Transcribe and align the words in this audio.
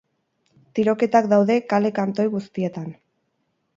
Tiroketak 0.79 1.29
daude 1.35 1.57
kale 1.73 1.93
kantoi 1.99 2.29
guztietan. 2.37 2.93